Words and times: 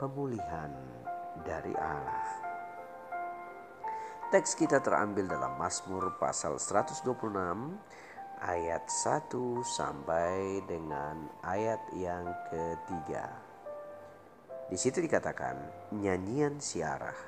pemulihan 0.00 0.72
dari 1.44 1.76
Allah. 1.76 2.24
Teks 4.32 4.56
kita 4.56 4.80
terambil 4.80 5.28
dalam 5.28 5.60
Mazmur 5.60 6.16
pasal 6.16 6.56
126 6.56 7.04
ayat 8.40 8.88
1 8.88 9.60
sampai 9.60 10.64
dengan 10.64 11.28
ayat 11.44 11.84
yang 11.92 12.24
ketiga. 12.48 13.28
Di 14.72 14.80
situ 14.80 15.04
dikatakan 15.04 15.60
nyanyian 15.92 16.56
siarah. 16.56 17.20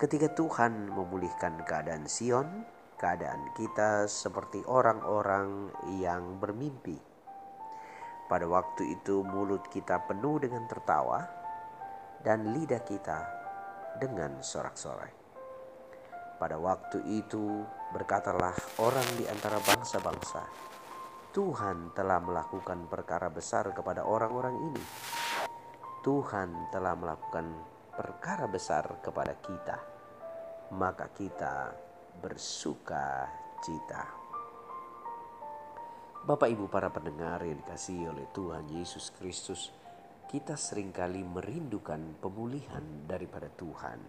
Ketika 0.00 0.32
Tuhan 0.32 0.88
memulihkan 0.88 1.60
keadaan 1.68 2.08
Sion, 2.08 2.64
keadaan 2.96 3.52
kita 3.52 4.08
seperti 4.08 4.64
orang-orang 4.64 5.68
yang 6.00 6.40
bermimpi. 6.40 6.96
Pada 8.24 8.48
waktu 8.48 8.96
itu 8.96 9.20
mulut 9.20 9.68
kita 9.68 10.00
penuh 10.08 10.40
dengan 10.40 10.64
tertawa, 10.70 11.43
dan 12.24 12.56
lidah 12.56 12.80
kita 12.80 13.20
dengan 14.00 14.40
sorak-sorai. 14.40 15.12
Pada 16.40 16.56
waktu 16.56 17.04
itu 17.04 17.62
berkatalah 17.92 18.56
orang 18.80 19.06
di 19.20 19.28
antara 19.28 19.60
bangsa-bangsa, 19.60 20.42
Tuhan 21.30 21.92
telah 21.92 22.18
melakukan 22.18 22.88
perkara 22.88 23.28
besar 23.28 23.70
kepada 23.76 24.02
orang-orang 24.02 24.56
ini. 24.72 24.84
Tuhan 26.02 26.72
telah 26.74 26.96
melakukan 26.98 27.46
perkara 27.94 28.50
besar 28.50 28.98
kepada 28.98 29.36
kita, 29.38 29.78
maka 30.74 31.12
kita 31.14 31.70
bersuka 32.18 33.30
cita. 33.62 34.04
Bapak 36.24 36.48
Ibu 36.48 36.72
para 36.72 36.88
pendengar 36.88 37.44
yang 37.44 37.60
dikasihi 37.60 38.08
oleh 38.08 38.26
Tuhan 38.32 38.64
Yesus 38.72 39.12
Kristus, 39.12 39.83
kita 40.28 40.56
sering 40.56 40.90
kali 40.90 41.20
merindukan 41.20 42.18
pemulihan 42.18 43.06
daripada 43.06 43.46
Tuhan. 43.52 44.00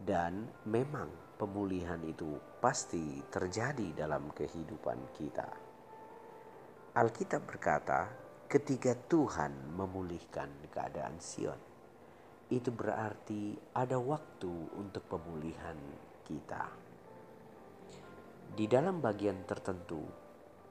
Dan 0.00 0.48
memang 0.70 1.36
pemulihan 1.36 2.00
itu 2.06 2.40
pasti 2.60 3.20
terjadi 3.28 4.06
dalam 4.06 4.32
kehidupan 4.32 4.98
kita. 5.16 5.48
Alkitab 6.96 7.46
berkata, 7.46 8.08
ketika 8.50 8.96
Tuhan 8.96 9.76
memulihkan 9.76 10.48
keadaan 10.72 11.20
Sion, 11.20 11.60
itu 12.50 12.74
berarti 12.74 13.54
ada 13.78 13.94
waktu 14.00 14.50
untuk 14.74 15.06
pemulihan 15.06 15.78
kita. 16.26 16.66
Di 18.50 18.66
dalam 18.66 18.98
bagian 18.98 19.46
tertentu, 19.46 20.02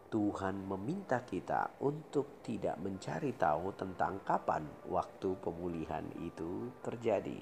Tuhan 0.09 0.65
meminta 0.65 1.21
kita 1.21 1.77
untuk 1.85 2.41
tidak 2.41 2.81
mencari 2.81 3.29
tahu 3.37 3.77
tentang 3.77 4.25
kapan 4.25 4.65
waktu 4.89 5.37
pemulihan 5.37 6.01
itu 6.17 6.73
terjadi. 6.81 7.37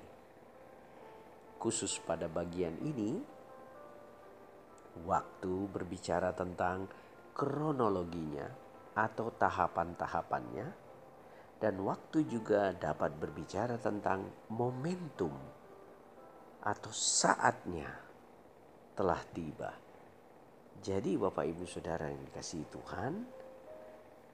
Khusus 1.55 1.95
pada 2.03 2.27
bagian 2.27 2.75
ini, 2.83 3.23
waktu 5.07 5.71
berbicara 5.71 6.35
tentang 6.35 6.91
kronologinya 7.31 8.51
atau 8.99 9.31
tahapan-tahapannya, 9.31 10.67
dan 11.63 11.75
waktu 11.87 12.27
juga 12.27 12.75
dapat 12.75 13.15
berbicara 13.15 13.79
tentang 13.79 14.27
momentum 14.51 15.31
atau 16.67 16.91
saatnya 16.91 17.87
telah 18.91 19.23
tiba 19.31 19.86
jadi 20.83 21.17
Bapak 21.17 21.45
Ibu 21.49 21.65
Saudara 21.65 22.05
yang 22.11 22.21
dikasih 22.29 22.69
Tuhan, 22.69 23.13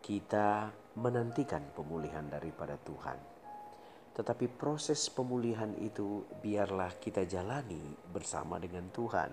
kita 0.03 0.67
menantikan 0.99 1.63
pemulihan 1.71 2.27
daripada 2.27 2.75
Tuhan. 2.83 3.15
Tetapi 4.13 4.45
proses 4.59 5.09
pemulihan 5.09 5.71
itu 5.79 6.27
biarlah 6.43 6.99
kita 6.99 7.23
jalani 7.25 7.81
bersama 8.11 8.59
dengan 8.59 8.91
Tuhan. 8.91 9.31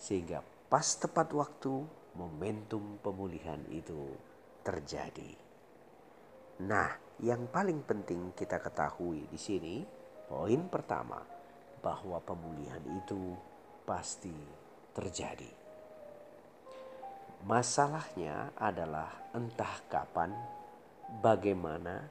Sehingga 0.00 0.42
pas 0.66 0.86
tepat 0.96 1.30
waktu 1.36 1.84
momentum 2.16 2.98
pemulihan 3.04 3.60
itu 3.68 4.16
terjadi. 4.64 5.36
Nah, 6.64 6.88
yang 7.20 7.46
paling 7.52 7.84
penting 7.84 8.32
kita 8.32 8.58
ketahui 8.58 9.28
di 9.28 9.36
sini, 9.36 9.84
poin 10.26 10.66
pertama, 10.72 11.20
bahwa 11.84 12.18
pemulihan 12.24 12.82
itu 12.96 13.36
pasti 13.84 14.34
terjadi. 14.96 15.65
Masalahnya 17.44 18.56
adalah 18.56 19.12
entah 19.36 19.84
kapan, 19.92 20.32
bagaimana, 21.20 22.08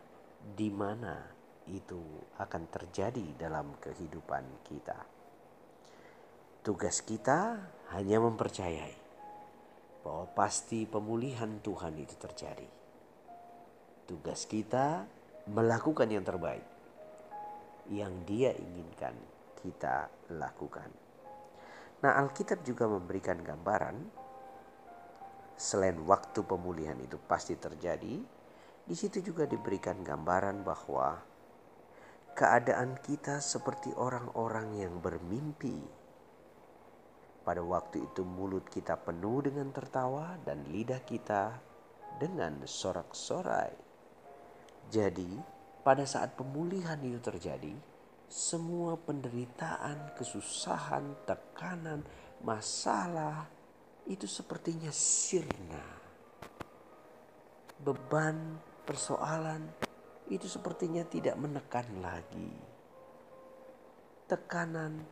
di 0.54 0.70
mana 0.70 1.18
itu 1.66 1.98
akan 2.38 2.70
terjadi 2.70 3.34
dalam 3.34 3.74
kehidupan 3.82 4.62
kita. 4.62 5.00
Tugas 6.62 7.02
kita 7.02 7.58
hanya 7.98 8.22
mempercayai 8.22 8.98
bahwa 10.06 10.30
pasti 10.38 10.86
pemulihan 10.86 11.58
Tuhan 11.66 11.98
itu 11.98 12.14
terjadi. 12.22 12.70
Tugas 14.06 14.46
kita 14.46 15.10
melakukan 15.50 16.06
yang 16.10 16.22
terbaik 16.22 16.66
yang 17.90 18.26
Dia 18.26 18.54
inginkan 18.54 19.14
kita 19.62 20.10
lakukan. 20.34 20.90
Nah, 22.02 22.22
Alkitab 22.22 22.62
juga 22.66 22.90
memberikan 22.90 23.42
gambaran 23.42 24.25
selain 25.56 25.96
waktu 26.04 26.44
pemulihan 26.44 27.00
itu 27.00 27.16
pasti 27.26 27.56
terjadi, 27.56 28.20
di 28.86 28.96
situ 28.96 29.24
juga 29.24 29.48
diberikan 29.48 30.04
gambaran 30.06 30.62
bahwa 30.62 31.18
keadaan 32.36 33.00
kita 33.00 33.40
seperti 33.40 33.96
orang-orang 33.96 34.76
yang 34.78 35.00
bermimpi. 35.00 35.80
Pada 37.42 37.64
waktu 37.64 38.04
itu 38.04 38.28
mulut 38.28 38.68
kita 38.68 39.00
penuh 39.00 39.48
dengan 39.48 39.72
tertawa 39.72 40.36
dan 40.44 40.68
lidah 40.68 41.00
kita 41.08 41.56
dengan 42.20 42.68
sorak-sorai. 42.68 43.74
Jadi, 44.92 45.40
pada 45.82 46.04
saat 46.04 46.36
pemulihan 46.36 46.98
itu 47.02 47.22
terjadi, 47.22 47.74
semua 48.26 48.98
penderitaan, 48.98 50.18
kesusahan, 50.18 51.14
tekanan, 51.30 52.02
masalah, 52.42 53.48
itu 54.06 54.30
sepertinya 54.30 54.94
sirna. 54.94 55.86
Beban 57.82 58.62
persoalan 58.86 59.66
itu 60.30 60.46
sepertinya 60.46 61.02
tidak 61.06 61.38
menekan 61.38 61.86
lagi. 62.02 62.54
Tekanan 64.26 65.06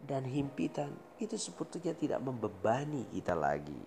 dan 0.00 0.24
himpitan 0.28 0.92
itu 1.20 1.36
sepertinya 1.36 1.92
tidak 1.96 2.20
membebani 2.24 3.08
kita 3.12 3.36
lagi. 3.36 3.84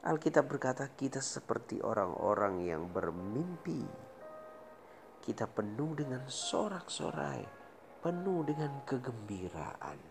Alkitab 0.00 0.48
berkata 0.48 0.88
kita 0.96 1.20
seperti 1.20 1.84
orang-orang 1.84 2.64
yang 2.64 2.88
bermimpi. 2.88 3.84
Kita 5.20 5.44
penuh 5.44 5.92
dengan 5.92 6.24
sorak-sorai, 6.24 7.44
penuh 8.00 8.40
dengan 8.48 8.80
kegembiraan. 8.88 10.09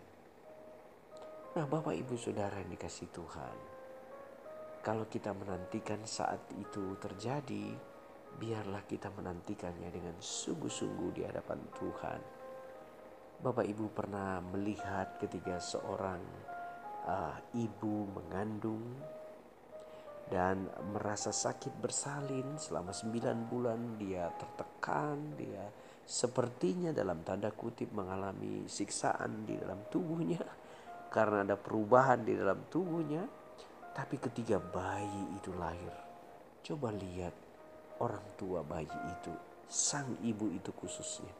Nah, 1.60 1.68
Bapak 1.68 1.92
Ibu 1.92 2.16
Saudara 2.16 2.56
yang 2.56 2.72
dikasih 2.72 3.12
Tuhan, 3.12 3.56
kalau 4.80 5.04
kita 5.12 5.36
menantikan 5.36 6.00
saat 6.08 6.48
itu 6.56 6.96
terjadi, 6.96 7.76
biarlah 8.40 8.80
kita 8.88 9.12
menantikannya 9.12 9.92
dengan 9.92 10.16
sungguh-sungguh 10.16 11.20
di 11.20 11.20
hadapan 11.20 11.60
Tuhan. 11.76 12.20
Bapak 13.44 13.68
Ibu 13.68 13.92
pernah 13.92 14.40
melihat 14.40 15.20
ketika 15.20 15.60
seorang 15.60 16.24
uh, 17.04 17.36
ibu 17.52 18.08
mengandung 18.08 18.96
dan 20.32 20.64
merasa 20.96 21.28
sakit 21.28 21.76
bersalin 21.76 22.56
selama 22.56 22.96
sembilan 22.96 23.36
bulan 23.52 24.00
dia 24.00 24.32
tertekan, 24.32 25.36
dia 25.36 25.68
sepertinya 26.08 26.88
dalam 26.96 27.20
tanda 27.20 27.52
kutip 27.52 27.92
mengalami 27.92 28.64
siksaan 28.64 29.44
di 29.44 29.60
dalam 29.60 29.84
tubuhnya 29.92 30.59
karena 31.10 31.42
ada 31.42 31.58
perubahan 31.58 32.22
di 32.22 32.38
dalam 32.38 32.70
tubuhnya. 32.70 33.26
Tapi 33.90 34.16
ketika 34.22 34.62
bayi 34.62 35.34
itu 35.34 35.50
lahir, 35.58 35.92
coba 36.62 36.94
lihat 36.94 37.34
orang 37.98 38.22
tua 38.38 38.62
bayi 38.62 38.86
itu, 38.88 39.34
sang 39.66 40.16
ibu 40.22 40.46
itu 40.48 40.70
khususnya. 40.72 41.34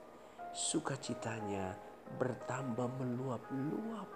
sukacitanya 0.51 1.79
bertambah 2.19 2.91
meluap-luap. 2.99 4.11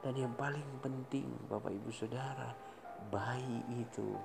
Dan 0.00 0.16
yang 0.16 0.32
paling 0.32 0.64
penting 0.80 1.28
Bapak 1.44 1.76
Ibu 1.76 1.92
Saudara, 1.92 2.56
bayi 3.12 3.60
itu 3.76 4.16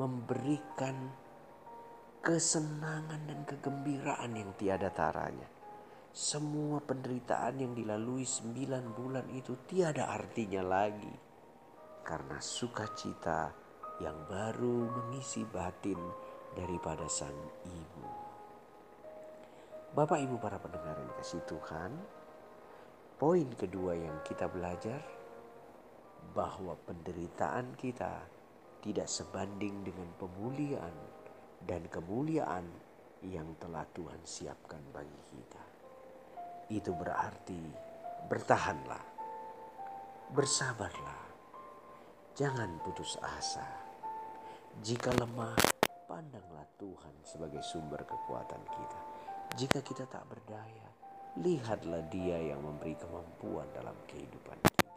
memberikan 0.00 1.12
kesenangan 2.24 3.28
dan 3.28 3.44
kegembiraan 3.44 4.32
yang 4.32 4.50
tiada 4.56 4.88
taranya. 4.88 5.44
Semua 6.12 6.76
penderitaan 6.84 7.56
yang 7.56 7.72
dilalui 7.72 8.28
sembilan 8.28 8.84
bulan 8.92 9.32
itu 9.32 9.64
tiada 9.64 10.12
artinya 10.12 10.60
lagi. 10.60 11.08
Karena 12.04 12.36
sukacita 12.36 13.48
yang 13.96 14.28
baru 14.28 14.92
mengisi 14.92 15.40
batin 15.48 15.96
daripada 16.52 17.08
sang 17.08 17.32
ibu. 17.64 18.04
Bapak 19.96 20.20
ibu 20.20 20.36
para 20.36 20.60
pendengar 20.60 21.00
yang 21.00 21.16
kasih 21.16 21.40
Tuhan, 21.48 21.96
poin 23.16 23.48
kedua 23.56 23.96
yang 23.96 24.20
kita 24.20 24.52
belajar 24.52 25.00
bahwa 26.36 26.76
penderitaan 26.84 27.72
kita 27.80 28.20
tidak 28.84 29.08
sebanding 29.08 29.80
dengan 29.80 30.12
pemulihan 30.20 30.92
dan 31.64 31.88
kemuliaan 31.88 32.68
yang 33.24 33.56
telah 33.56 33.88
Tuhan 33.96 34.20
siapkan 34.28 34.84
bagi 34.92 35.20
kita. 35.32 35.71
Itu 36.72 36.96
berarti 36.96 37.60
bertahanlah, 38.32 39.04
bersabarlah, 40.32 41.22
jangan 42.32 42.80
putus 42.80 43.20
asa. 43.20 43.68
Jika 44.80 45.12
lemah, 45.20 45.52
pandanglah 46.08 46.64
Tuhan 46.80 47.12
sebagai 47.28 47.60
sumber 47.60 48.00
kekuatan 48.08 48.64
kita. 48.64 49.00
Jika 49.60 49.84
kita 49.84 50.08
tak 50.08 50.24
berdaya, 50.32 50.88
lihatlah 51.44 52.08
Dia 52.08 52.40
yang 52.40 52.64
memberi 52.64 52.96
kemampuan 52.96 53.68
dalam 53.76 53.92
kehidupan 54.08 54.56
kita. 54.64 54.88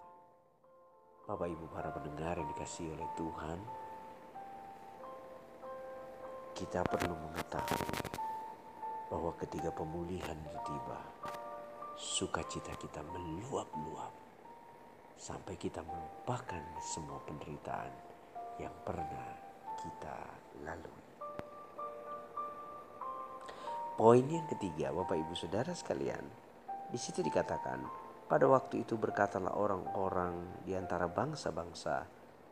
Bapak 1.28 1.52
Ibu 1.52 1.66
para 1.76 1.92
pendengar 1.92 2.40
yang 2.40 2.48
dikasih 2.56 2.88
oleh 2.96 3.10
Tuhan, 3.20 3.60
kita 6.56 6.88
perlu 6.88 7.20
mengetahui 7.20 8.24
bahwa 9.12 9.32
ketika 9.38 9.70
pemulihan 9.76 10.40
itu 10.40 10.60
tiba, 10.66 11.00
sukacita 11.96 12.76
kita 12.76 13.00
meluap-luap 13.08 14.12
sampai 15.16 15.56
kita 15.56 15.80
melupakan 15.80 16.60
semua 16.84 17.24
penderitaan 17.24 17.92
yang 18.60 18.76
pernah 18.84 19.32
kita 19.80 20.18
lalui. 20.68 21.08
Poin 23.96 24.28
yang 24.28 24.44
ketiga, 24.52 24.92
Bapak 24.92 25.16
Ibu 25.16 25.40
Saudara 25.40 25.72
sekalian, 25.72 26.20
di 26.92 27.00
situ 27.00 27.24
dikatakan, 27.24 27.80
pada 28.28 28.44
waktu 28.44 28.84
itu 28.84 29.00
berkatalah 29.00 29.56
orang-orang 29.56 30.68
di 30.68 30.76
antara 30.76 31.08
bangsa-bangsa 31.08 32.04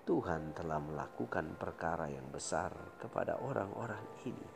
Tuhan 0.07 0.55
telah 0.55 0.79
melakukan 0.79 1.59
perkara 1.59 2.07
yang 2.07 2.31
besar 2.31 2.71
kepada 2.95 3.43
orang-orang 3.43 4.23
ini. 4.23 4.47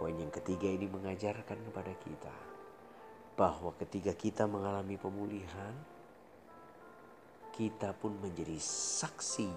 Poin 0.00 0.16
yang 0.16 0.32
ketiga 0.32 0.64
ini 0.64 0.88
mengajarkan 0.88 1.60
kepada 1.60 1.92
kita 2.00 2.49
bahwa 3.40 3.72
ketika 3.80 4.12
kita 4.12 4.44
mengalami 4.44 5.00
pemulihan, 5.00 5.72
kita 7.56 7.96
pun 7.96 8.12
menjadi 8.20 8.60
saksi. 8.60 9.48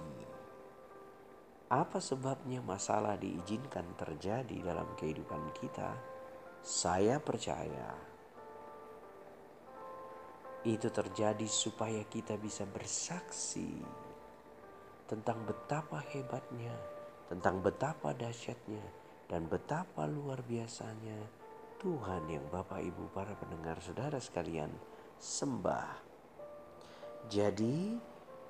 Apa 1.67 1.99
sebabnya 1.99 2.63
masalah 2.63 3.19
diizinkan 3.19 3.83
terjadi 3.99 4.55
dalam 4.63 4.87
kehidupan 4.95 5.51
kita? 5.59 5.99
Saya 6.63 7.19
percaya 7.19 7.91
itu 10.63 10.87
terjadi 10.87 11.43
supaya 11.43 12.07
kita 12.07 12.39
bisa 12.39 12.63
bersaksi 12.63 13.83
tentang 15.11 15.43
betapa 15.43 15.99
hebatnya, 16.15 16.71
tentang 17.27 17.59
betapa 17.59 18.15
dahsyatnya, 18.15 18.85
dan 19.27 19.43
betapa 19.51 20.07
luar 20.07 20.39
biasanya 20.47 21.42
Tuhan 21.83 22.31
yang 22.31 22.47
Bapak 22.47 22.79
Ibu 22.79 23.11
para 23.11 23.35
pendengar 23.35 23.75
saudara 23.83 24.15
sekalian 24.15 24.71
sembah. 25.19 25.99
Jadi 27.27 27.99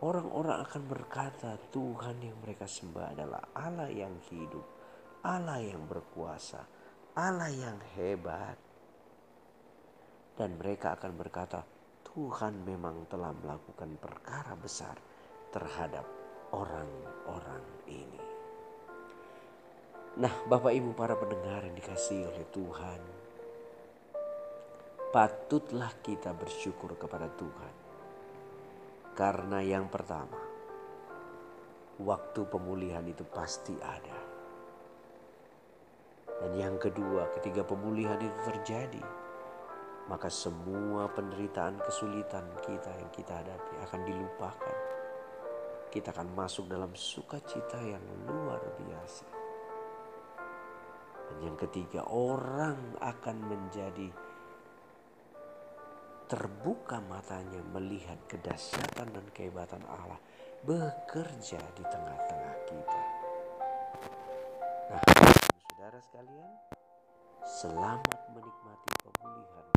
orang-orang 0.06 0.62
akan 0.62 0.84
berkata 0.86 1.58
Tuhan 1.74 2.22
yang 2.22 2.38
mereka 2.46 2.70
sembah 2.70 3.18
adalah 3.18 3.42
Allah 3.58 3.90
yang 3.90 4.14
hidup, 4.30 4.62
Allah 5.26 5.66
yang 5.66 5.82
berkuasa, 5.90 6.62
Allah 7.18 7.50
yang 7.50 7.82
hebat. 7.98 8.54
Dan 10.38 10.54
mereka 10.62 10.94
akan 10.94 11.18
berkata 11.18 11.66
Tuhan 12.06 12.62
memang 12.62 13.10
telah 13.10 13.34
melakukan 13.34 13.98
perkara 13.98 14.54
besar 14.54 14.94
terhadap 15.50 16.06
orang-orang 16.54 17.66
ini. 17.90 18.22
Nah, 20.22 20.30
Bapak 20.46 20.70
Ibu 20.70 20.94
para 20.94 21.18
pendengar 21.18 21.66
yang 21.66 21.74
dikasihi 21.74 22.30
oleh 22.30 22.46
Tuhan, 22.54 23.23
patutlah 25.14 25.94
kita 26.02 26.34
bersyukur 26.34 26.98
kepada 26.98 27.30
Tuhan. 27.30 27.74
Karena 29.14 29.62
yang 29.62 29.86
pertama, 29.86 30.42
waktu 32.02 32.42
pemulihan 32.50 33.06
itu 33.06 33.22
pasti 33.22 33.78
ada. 33.78 34.18
Dan 36.42 36.58
yang 36.58 36.82
kedua, 36.82 37.30
ketika 37.38 37.62
pemulihan 37.62 38.18
itu 38.18 38.40
terjadi, 38.42 39.06
maka 40.10 40.34
semua 40.34 41.06
penderitaan 41.14 41.78
kesulitan 41.86 42.50
kita 42.66 42.90
yang 42.98 43.12
kita 43.14 43.38
hadapi 43.38 43.74
akan 43.86 44.02
dilupakan 44.04 44.78
kita 45.94 46.10
akan 46.10 46.34
masuk 46.34 46.66
dalam 46.66 46.90
sukacita 46.98 47.78
yang 47.78 48.02
luar 48.26 48.58
biasa. 48.82 49.30
Dan 51.30 51.38
yang 51.46 51.54
ketiga, 51.62 52.02
orang 52.10 52.98
akan 52.98 53.38
menjadi 53.46 54.10
terbuka 56.28 57.04
matanya 57.04 57.60
melihat 57.76 58.18
kedahsyatan 58.32 59.12
dan 59.12 59.26
kehebatan 59.36 59.84
Allah 59.88 60.20
bekerja 60.64 61.60
di 61.76 61.84
tengah-tengah 61.84 62.56
kita. 62.70 63.02
Nah, 64.94 65.04
saudara 65.68 66.00
sekalian, 66.00 66.52
selamat 67.44 68.20
menikmati 68.32 68.92
pemulihan 69.04 69.68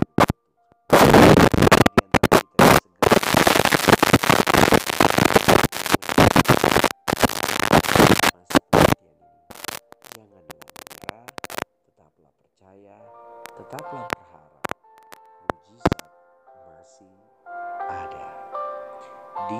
tetaplah 13.66 14.06
berharap 14.06 14.16
mujizat 14.16 14.25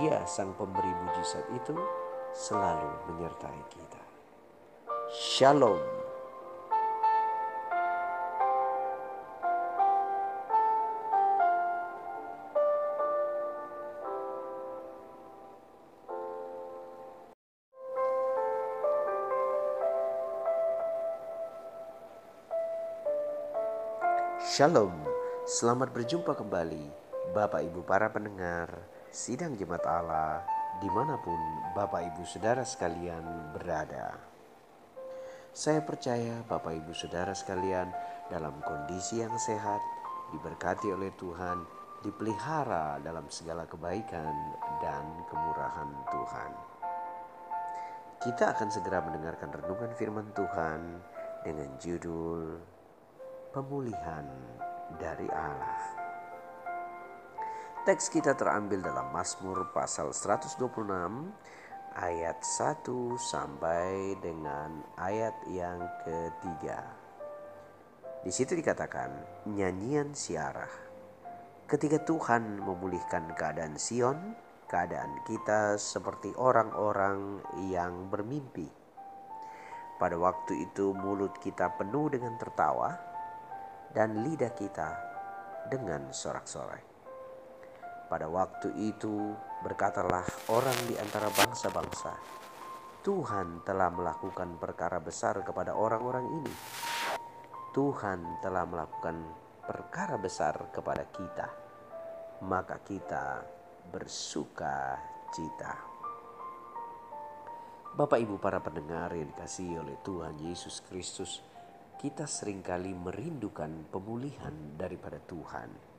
Dia 0.07 0.23
sang 0.23 0.55
pemberi 0.55 0.87
mujizat 0.87 1.43
itu 1.51 1.75
selalu 2.31 3.11
menyertai 3.11 3.59
kita. 3.75 3.99
Shalom. 5.11 5.83
Shalom, 24.39 24.95
selamat 25.51 25.91
berjumpa 25.91 26.39
kembali 26.39 26.95
Bapak 27.35 27.67
Ibu 27.67 27.83
para 27.83 28.07
pendengar 28.07 28.71
Sidang 29.17 29.57
Jemaat 29.57 29.81
Allah 29.89 30.45
di 30.77 30.93
mana 30.93 31.17
pun 31.17 31.41
Bapak 31.73 32.05
Ibu 32.13 32.29
Saudara 32.29 32.61
sekalian 32.69 33.25
berada. 33.57 34.13
Saya 35.57 35.81
percaya 35.81 36.45
Bapak 36.45 36.85
Ibu 36.85 36.93
Saudara 36.93 37.33
sekalian 37.33 37.89
dalam 38.29 38.61
kondisi 38.61 39.25
yang 39.25 39.33
sehat, 39.41 39.81
diberkati 40.37 40.93
oleh 40.93 41.09
Tuhan, 41.17 41.65
dipelihara 42.05 43.01
dalam 43.01 43.25
segala 43.33 43.65
kebaikan 43.65 44.37
dan 44.85 45.09
kemurahan 45.33 45.91
Tuhan. 46.13 46.51
Kita 48.21 48.53
akan 48.53 48.69
segera 48.69 49.01
mendengarkan 49.01 49.49
renungan 49.49 49.97
firman 49.97 50.29
Tuhan 50.37 50.81
dengan 51.41 51.73
judul 51.81 52.61
pemulihan 53.49 54.29
dari 55.01 55.25
Allah. 55.33 56.06
Teks 57.87 58.11
kita 58.11 58.35
terambil 58.35 58.83
dalam 58.83 59.15
Mazmur 59.15 59.71
pasal 59.71 60.11
126 60.11 60.59
ayat 61.95 62.35
1 62.43 62.83
sampai 63.15 64.19
dengan 64.19 64.83
ayat 64.99 65.31
yang 65.47 65.87
ketiga. 66.03 66.83
Di 68.27 68.35
situ 68.35 68.59
dikatakan 68.59 69.15
nyanyian 69.47 70.19
siarah. 70.19 70.75
Ketika 71.71 72.03
Tuhan 72.03 72.59
memulihkan 72.59 73.31
keadaan 73.39 73.79
Sion, 73.79 74.35
keadaan 74.67 75.23
kita 75.23 75.79
seperti 75.79 76.35
orang-orang 76.35 77.39
yang 77.71 78.11
bermimpi. 78.11 78.67
Pada 80.03 80.19
waktu 80.19 80.59
itu 80.59 80.91
mulut 80.91 81.39
kita 81.39 81.79
penuh 81.79 82.11
dengan 82.11 82.35
tertawa 82.35 82.99
dan 83.95 84.27
lidah 84.27 84.51
kita 84.59 84.91
dengan 85.71 86.11
sorak-sorai. 86.11 86.96
Pada 88.07 88.31
waktu 88.31 88.71
itu 88.79 89.35
berkatalah 89.67 90.23
orang 90.53 90.79
di 90.87 90.95
antara 90.95 91.27
bangsa-bangsa, 91.33 92.15
Tuhan 93.03 93.67
telah 93.67 93.91
melakukan 93.91 94.59
perkara 94.59 95.03
besar 95.03 95.43
kepada 95.43 95.75
orang-orang 95.75 96.27
ini 96.43 96.55
Tuhan 97.77 98.41
telah 98.41 98.65
melakukan 98.65 99.21
perkara 99.69 100.17
besar 100.17 100.73
kepada 100.73 101.05
kita, 101.13 101.45
maka 102.49 102.81
kita 102.81 103.45
bersuka 103.93 104.97
cita. 105.29 105.77
Bapak 107.93 108.17
Ibu 108.17 108.41
para 108.41 108.65
pendengar 108.65 109.13
yang 109.13 109.29
dikasihi 109.29 109.77
oleh 109.77 110.01
Tuhan 110.01 110.41
Yesus 110.41 110.81
Kristus, 110.89 111.45
kita 112.01 112.25
sering 112.25 112.65
kali 112.65 112.97
merindukan 112.97 113.93
pemulihan 113.93 114.57
daripada 114.81 115.21
Tuhan. 115.21 115.96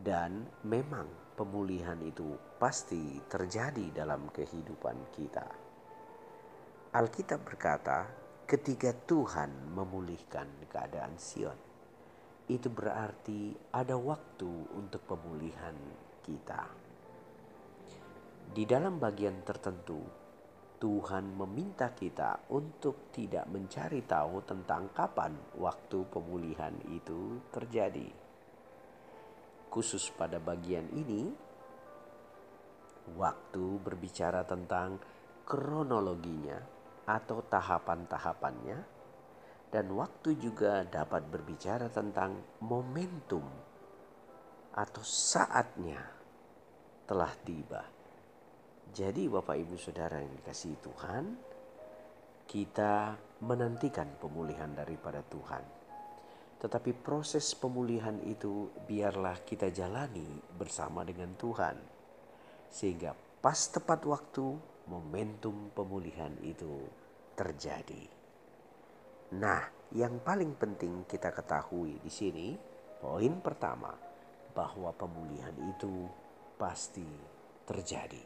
Dan 0.00 0.48
memang 0.64 1.36
pemulihan 1.36 2.00
itu 2.00 2.32
pasti 2.56 3.20
terjadi 3.28 3.92
dalam 4.04 4.32
kehidupan 4.32 5.12
kita. 5.12 5.44
Alkitab 6.96 7.44
berkata, 7.44 8.08
ketika 8.50 8.90
Tuhan 8.90 9.70
memulihkan 9.70 10.66
keadaan 10.66 11.14
Sion. 11.14 11.54
Itu 12.50 12.66
berarti 12.66 13.54
ada 13.70 13.94
waktu 13.94 14.74
untuk 14.74 15.06
pemulihan 15.06 15.78
kita. 16.26 16.66
Di 18.50 18.66
dalam 18.66 18.98
bagian 18.98 19.46
tertentu, 19.46 20.02
Tuhan 20.82 21.30
meminta 21.38 21.94
kita 21.94 22.50
untuk 22.50 23.14
tidak 23.14 23.46
mencari 23.46 24.02
tahu 24.02 24.42
tentang 24.42 24.90
kapan 24.90 25.30
waktu 25.54 26.02
pemulihan 26.10 26.74
itu 26.90 27.38
terjadi. 27.54 28.19
Khusus 29.70 30.10
pada 30.12 30.42
bagian 30.42 30.90
ini, 30.90 31.30
waktu 33.14 33.78
berbicara 33.80 34.42
tentang 34.42 34.98
kronologinya 35.46 36.58
atau 37.06 37.38
tahapan-tahapannya, 37.46 38.78
dan 39.70 39.86
waktu 39.94 40.34
juga 40.34 40.82
dapat 40.82 41.22
berbicara 41.30 41.86
tentang 41.86 42.58
momentum 42.66 43.46
atau 44.74 45.02
saatnya 45.06 46.02
telah 47.06 47.30
tiba. 47.46 47.82
Jadi, 48.90 49.30
Bapak, 49.30 49.54
Ibu, 49.54 49.78
saudara 49.78 50.18
yang 50.18 50.34
dikasihi 50.42 50.78
Tuhan, 50.82 51.24
kita 52.50 53.14
menantikan 53.46 54.18
pemulihan 54.18 54.74
daripada 54.74 55.22
Tuhan, 55.22 55.79
tetapi 56.60 56.92
proses 56.92 57.56
pemulihan 57.56 58.20
itu 58.28 58.68
biarlah 58.84 59.40
kita 59.48 59.72
jalani 59.72 60.28
bersama 60.60 61.00
dengan 61.08 61.32
Tuhan, 61.40 61.76
sehingga 62.68 63.16
pas 63.40 63.56
tepat 63.72 64.04
waktu 64.04 64.60
momentum 64.84 65.72
pemulihan 65.72 66.36
itu 66.44 66.84
terjadi. 67.32 68.04
Nah, 69.40 69.64
yang 69.96 70.20
paling 70.20 70.52
penting 70.60 71.08
kita 71.08 71.32
ketahui 71.32 71.96
di 72.04 72.12
sini, 72.12 72.52
poin 73.00 73.40
pertama, 73.40 73.96
bahwa 74.52 74.92
pemulihan 74.92 75.56
itu 75.64 76.04
pasti 76.60 77.08
terjadi. 77.64 78.20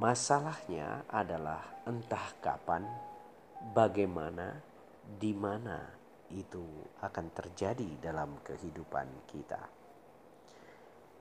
Masalahnya 0.00 1.04
adalah 1.10 1.84
entah 1.84 2.32
kapan, 2.40 2.86
bagaimana, 3.74 4.62
di 5.18 5.34
mana 5.34 5.99
itu 6.34 6.62
akan 7.02 7.26
terjadi 7.34 7.98
dalam 7.98 8.38
kehidupan 8.42 9.30
kita. 9.30 9.60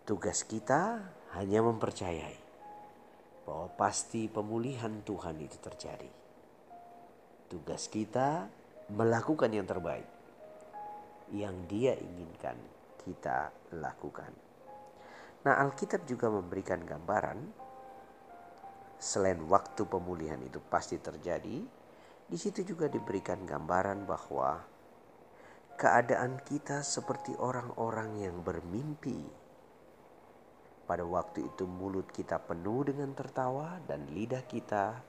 Tugas 0.06 0.46
kita 0.46 1.01
hanya 1.38 1.62
mempercayai 1.62 2.38
bahwa 3.46 3.70
pasti 3.78 4.30
pemulihan 4.30 5.01
Tuhan 5.06 5.38
itu 5.42 5.58
terjadi. 5.58 6.12
Tugas 7.50 7.89
kita 7.89 8.46
melakukan 8.94 9.50
yang 9.50 9.66
terbaik 9.66 10.06
yang 11.30 11.70
Dia 11.70 11.94
inginkan 11.94 12.58
kita 13.06 13.54
lakukan. 13.78 14.34
Nah, 15.46 15.56
Alkitab 15.62 16.04
juga 16.10 16.28
memberikan 16.28 16.82
gambaran 16.84 17.39
selain 19.00 19.39
waktu 19.48 19.88
pemulihan 19.88 20.42
itu 20.44 20.60
pasti 20.60 21.00
terjadi, 21.00 21.63
di 22.30 22.38
situ 22.38 22.62
juga 22.68 22.92
diberikan 22.92 23.48
gambaran 23.48 24.04
bahwa 24.04 24.60
keadaan 25.80 26.44
kita 26.44 26.84
seperti 26.84 27.32
orang-orang 27.40 28.20
yang 28.20 28.44
bermimpi 28.44 29.24
pada 30.84 31.08
waktu 31.08 31.48
itu 31.48 31.64
mulut 31.64 32.12
kita 32.12 32.36
penuh 32.36 32.84
dengan 32.92 33.16
tertawa 33.16 33.80
dan 33.88 34.12
lidah 34.12 34.44
kita 34.44 35.00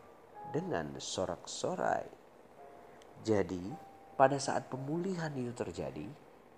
dengan 0.54 0.94
sorak-sorai. 1.00 2.06
Jadi, 3.26 3.64
pada 4.14 4.36
saat 4.36 4.70
pemulihan 4.70 5.32
itu 5.34 5.50
terjadi, 5.56 6.04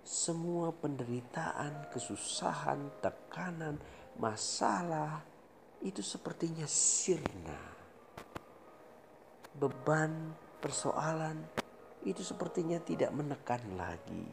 semua 0.03 0.75
penderitaan, 0.75 1.89
kesusahan, 1.95 2.91
tekanan, 2.99 3.79
masalah 4.19 5.23
itu 5.81 6.03
sepertinya 6.03 6.67
sirna. 6.67 7.63
Beban, 9.55 10.35
persoalan 10.59 11.62
itu 12.03 12.23
sepertinya 12.27 12.83
tidak 12.83 13.15
menekan 13.15 13.63
lagi. 13.79 14.27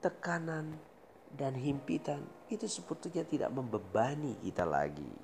Tekanan, 0.00 0.80
dan 1.30 1.54
himpitan 1.54 2.26
itu 2.50 2.66
sebetulnya 2.66 3.22
tidak 3.22 3.54
membebani 3.54 4.34
kita 4.42 4.66
lagi. 4.66 5.14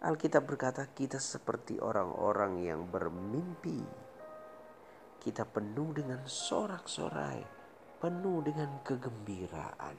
Alkitab 0.00 0.48
berkata 0.48 0.86
kita 0.88 1.20
seperti 1.20 1.76
orang-orang 1.76 2.64
yang 2.64 2.88
bermimpi. 2.88 3.82
Kita 5.20 5.44
penuh 5.44 5.92
dengan 5.92 6.24
sorak-sorai, 6.24 7.44
penuh 8.00 8.40
dengan 8.40 8.80
kegembiraan. 8.80 9.96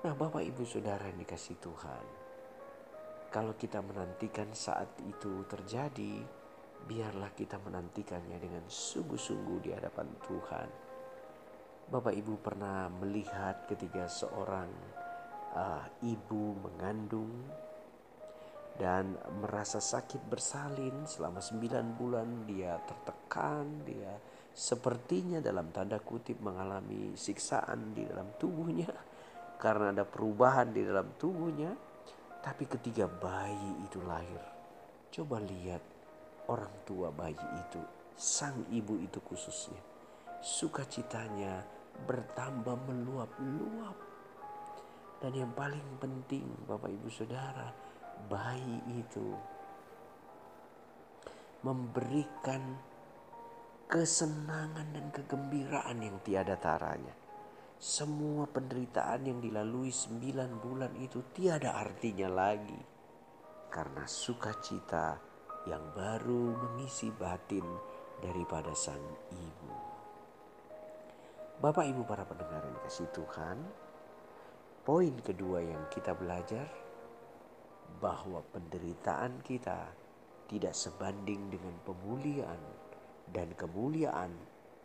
Nah 0.00 0.14
Bapak 0.16 0.40
Ibu 0.40 0.64
Saudara 0.64 1.04
yang 1.12 1.20
dikasih 1.20 1.60
Tuhan. 1.60 2.06
Kalau 3.28 3.52
kita 3.60 3.84
menantikan 3.84 4.48
saat 4.56 4.96
itu 5.04 5.44
terjadi, 5.44 6.24
biarlah 6.88 7.32
kita 7.36 7.60
menantikannya 7.60 8.38
dengan 8.40 8.64
sungguh-sungguh 8.68 9.58
di 9.64 9.70
hadapan 9.74 10.08
Tuhan. 10.24 10.68
Bapak 11.90 12.14
Ibu 12.14 12.38
pernah 12.38 12.86
melihat 12.86 13.66
ketika 13.66 14.06
seorang 14.06 14.70
uh, 15.58 15.84
ibu 16.06 16.54
mengandung 16.62 17.34
dan 18.78 19.18
merasa 19.42 19.82
sakit 19.82 20.22
bersalin 20.30 21.04
selama 21.04 21.42
sembilan 21.42 21.86
bulan? 21.98 22.28
Dia 22.46 22.78
tertekan 22.86 23.82
dia 23.82 24.14
sepertinya 24.54 25.42
dalam 25.42 25.74
tanda 25.74 25.98
kutip 25.98 26.38
mengalami 26.38 27.18
siksaan 27.18 27.90
di 27.90 28.06
dalam 28.06 28.38
tubuhnya. 28.38 28.90
Karena 29.60 29.92
ada 29.92 30.06
perubahan 30.08 30.72
di 30.72 30.86
dalam 30.86 31.18
tubuhnya 31.18 31.74
tapi 32.40 32.64
ketika 32.64 33.04
bayi 33.04 33.84
itu 33.84 34.00
lahir. 34.00 34.40
Coba 35.12 35.36
lihat 35.42 35.99
orang 36.50 36.74
tua 36.82 37.14
bayi 37.14 37.38
itu 37.38 37.78
sang 38.18 38.66
ibu 38.74 38.98
itu 38.98 39.22
khususnya 39.22 39.78
sukacitanya 40.40 41.62
bertambah 42.08 42.76
meluap-luap. 42.88 43.98
Dan 45.20 45.36
yang 45.36 45.52
paling 45.52 45.84
penting 46.00 46.48
Bapak 46.64 46.88
Ibu 46.88 47.08
Saudara, 47.12 47.68
bayi 48.24 48.80
itu 48.96 49.36
memberikan 51.60 52.80
kesenangan 53.84 54.96
dan 54.96 55.06
kegembiraan 55.12 56.00
yang 56.00 56.16
tiada 56.24 56.56
taranya. 56.56 57.12
Semua 57.76 58.48
penderitaan 58.48 59.28
yang 59.28 59.44
dilalui 59.44 59.92
sembilan 59.92 60.50
bulan 60.56 60.92
itu 60.96 61.20
tiada 61.36 61.76
artinya 61.76 62.28
lagi. 62.32 62.80
Karena 63.68 64.08
sukacita 64.08 65.29
yang 65.68 65.82
baru 65.92 66.56
mengisi 66.56 67.12
batin 67.12 67.64
daripada 68.20 68.72
sang 68.72 69.02
ibu. 69.32 69.72
Bapak 71.60 71.84
Ibu 71.92 72.08
para 72.08 72.24
pendengar 72.24 72.64
yang 72.64 72.80
kasih 72.88 73.04
Tuhan, 73.12 73.60
poin 74.80 75.12
kedua 75.20 75.60
yang 75.60 75.92
kita 75.92 76.16
belajar 76.16 76.64
bahwa 78.00 78.40
penderitaan 78.48 79.44
kita 79.44 79.92
tidak 80.48 80.72
sebanding 80.72 81.52
dengan 81.52 81.76
pemulihan 81.84 82.60
dan 83.28 83.52
kemuliaan 83.60 84.32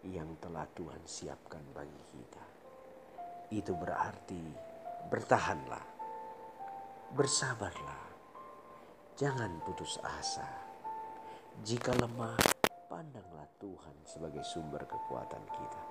yang 0.04 0.36
telah 0.44 0.68
Tuhan 0.76 1.00
siapkan 1.08 1.64
bagi 1.72 2.04
kita. 2.12 2.46
Itu 3.56 3.72
berarti 3.80 4.44
bertahanlah, 5.08 5.86
bersabarlah, 7.16 8.06
jangan 9.16 9.64
putus 9.64 9.96
asa. 10.04 10.65
Jika 11.64 11.96
lemah, 11.96 12.36
pandanglah 12.92 13.48
Tuhan 13.64 13.96
sebagai 14.04 14.44
sumber 14.44 14.84
kekuatan 14.84 15.40
kita. 15.48 15.82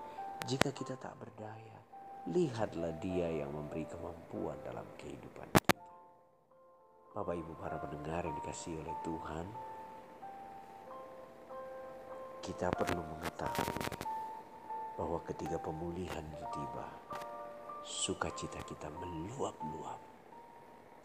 Jika 0.45 0.69
kita 0.77 1.01
tak 1.01 1.17
berdaya, 1.17 1.81
lihatlah 2.29 2.93
Dia 3.01 3.33
yang 3.33 3.49
memberi 3.49 3.89
kemampuan 3.89 4.61
dalam 4.61 4.85
kehidupan 5.01 5.49
kita. 5.57 5.81
Bapak 7.17 7.33
Ibu 7.33 7.53
para 7.57 7.81
pendengar 7.81 8.29
yang 8.29 8.37
dikasih 8.45 8.77
oleh 8.77 8.97
Tuhan, 9.09 9.47
kita 12.45 12.69
perlu 12.69 13.01
mengetahui 13.01 13.89
bahwa 15.01 15.19
ketika 15.25 15.57
pemulihan 15.65 16.25
itu 16.29 16.47
tiba, 16.61 16.89
sukacita 17.81 18.61
kita 18.69 18.93
meluap-luap 18.93 20.01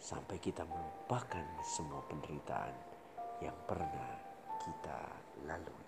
sampai 0.03 0.35
kita 0.35 0.67
melupakan 0.67 1.47
semua 1.63 2.03
penderitaan 2.11 2.75
yang 3.39 3.55
pernah 3.63 4.28
kita 4.69 5.01
lalui. 5.49 5.88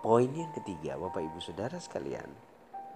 Poin 0.00 0.30
yang 0.32 0.50
ketiga, 0.56 0.96
Bapak 0.96 1.20
Ibu 1.20 1.38
Saudara 1.38 1.76
sekalian, 1.78 2.26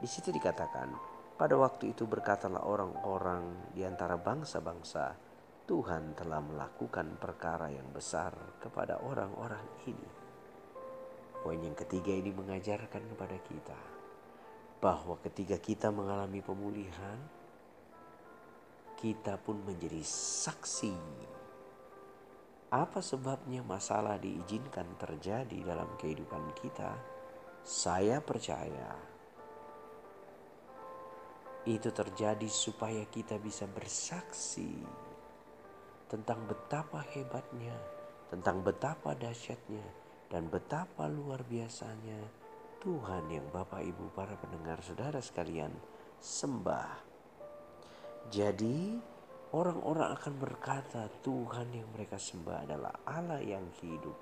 di 0.00 0.08
situ 0.08 0.32
dikatakan, 0.32 0.90
pada 1.36 1.54
waktu 1.54 1.92
itu 1.92 2.08
berkatalah 2.08 2.64
orang-orang 2.64 3.70
di 3.76 3.84
antara 3.84 4.16
bangsa-bangsa, 4.16 5.14
Tuhan 5.68 6.16
telah 6.16 6.40
melakukan 6.40 7.20
perkara 7.20 7.68
yang 7.68 7.92
besar 7.92 8.32
kepada 8.58 9.04
orang-orang 9.04 9.62
ini. 9.84 10.10
Poin 11.44 11.60
yang 11.60 11.76
ketiga 11.76 12.10
ini 12.10 12.32
mengajarkan 12.32 13.02
kepada 13.12 13.38
kita 13.44 13.80
bahwa 14.80 15.20
ketika 15.22 15.60
kita 15.60 15.92
mengalami 15.92 16.42
pemulihan, 16.42 17.18
kita 18.96 19.36
pun 19.36 19.60
menjadi 19.62 20.00
saksi. 20.02 20.96
Apa 22.66 22.98
sebabnya 22.98 23.62
masalah 23.62 24.18
diizinkan 24.18 24.98
terjadi 24.98 25.62
dalam 25.62 25.86
kehidupan 26.02 26.50
kita? 26.58 26.98
Saya 27.62 28.18
percaya 28.18 28.90
itu 31.66 31.90
terjadi 31.90 32.46
supaya 32.46 33.02
kita 33.10 33.42
bisa 33.42 33.66
bersaksi 33.66 34.70
tentang 36.06 36.46
betapa 36.46 37.02
hebatnya, 37.10 37.74
tentang 38.30 38.62
betapa 38.62 39.18
dahsyatnya, 39.18 39.82
dan 40.30 40.46
betapa 40.46 41.10
luar 41.10 41.42
biasanya 41.46 42.22
Tuhan 42.78 43.26
yang 43.30 43.46
Bapak 43.50 43.82
Ibu 43.82 44.14
para 44.14 44.38
pendengar 44.38 44.78
saudara 44.82 45.18
sekalian 45.18 45.74
sembah. 46.22 47.02
Jadi 48.30 48.98
orang-orang 49.54 50.10
akan 50.16 50.34
berkata 50.40 51.06
Tuhan 51.22 51.70
yang 51.70 51.86
mereka 51.94 52.18
sembah 52.18 52.66
adalah 52.66 52.94
Allah 53.06 53.38
yang 53.38 53.70
hidup, 53.78 54.16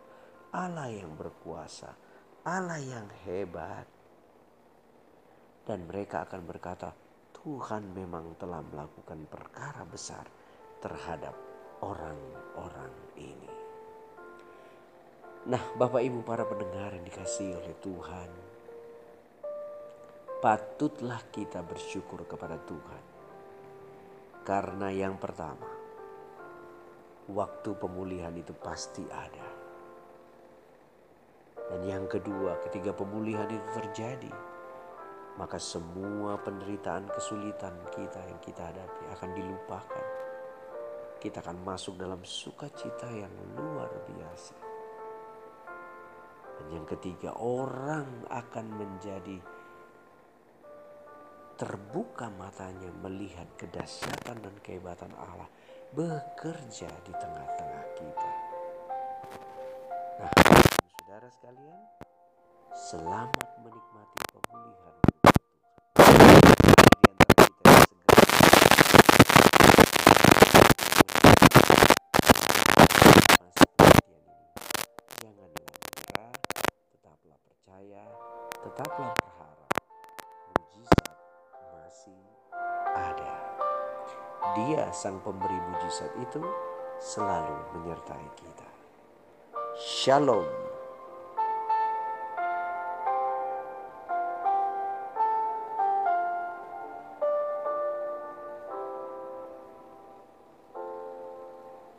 Allah 0.53 0.93
yang 0.93 1.17
berkuasa, 1.17 1.95
Allah 2.45 2.81
yang 2.83 3.09
hebat. 3.25 3.89
Dan 5.65 5.89
mereka 5.89 6.29
akan 6.29 6.45
berkata 6.45 6.93
Tuhan 7.33 7.97
memang 7.97 8.37
telah 8.37 8.61
melakukan 8.61 9.25
perkara 9.25 9.89
besar 9.89 10.29
terhadap 10.85 11.33
orang-orang 11.81 12.93
ini. 13.17 13.53
Nah, 15.45 15.61
Bapak 15.77 16.01
Ibu 16.01 16.25
para 16.25 16.49
pendengar 16.49 16.97
yang 16.97 17.05
dikasihi 17.05 17.53
oleh 17.53 17.77
Tuhan, 17.81 18.31
patutlah 20.41 21.21
kita 21.33 21.61
bersyukur 21.61 22.25
kepada 22.25 22.57
Tuhan. 22.65 23.14
Karena 24.45 24.93
yang 24.93 25.17
pertama, 25.17 25.67
waktu 27.33 27.71
pemulihan 27.81 28.37
itu 28.37 28.53
pasti 28.53 29.03
ada. 29.09 29.49
Dan 31.73 31.81
yang 31.89 32.05
kedua, 32.05 32.61
ketika 32.69 32.93
pemulihan 32.93 33.49
itu 33.49 33.69
terjadi, 33.73 34.35
maka 35.41 35.57
semua 35.57 36.37
penderitaan 36.45 37.09
kesulitan 37.09 37.73
kita 37.89 38.21
yang 38.21 38.41
kita 38.45 38.69
hadapi 38.69 39.03
akan 39.17 39.31
dilupakan 39.33 40.07
kita 41.25 41.41
akan 41.41 41.65
masuk 41.65 41.97
dalam 41.97 42.21
sukacita 42.21 43.09
yang 43.09 43.33
luar 43.57 43.89
biasa. 44.05 44.53
Dan 46.61 46.67
yang 46.69 46.85
ketiga, 46.85 47.33
orang 47.41 48.29
akan 48.29 48.67
menjadi 48.77 49.41
terbuka 51.55 52.27
matanya 52.35 52.91
melihat 52.99 53.47
kedahsyatan 53.55 54.43
dan 54.43 54.55
kehebatan 54.63 55.15
Allah 55.15 55.47
bekerja 55.95 56.91
di 57.07 57.13
tengah-tengah 57.15 57.85
kita. 57.95 58.31
Nah, 60.19 60.33
saudara 60.99 61.29
sekalian, 61.31 61.83
selamat 62.75 63.49
menikmati 63.63 64.21
pemulihan 64.35 64.95
tetaplah 78.75 79.15
berharap 79.15 79.15
mujizat 79.15 79.24
sang 84.95 85.19
pemberi 85.27 85.59
mujizat 85.59 86.15
itu 86.23 86.39
selalu 87.03 87.59
menyertai 87.75 88.29
kita. 88.39 88.69
Shalom. 89.75 90.74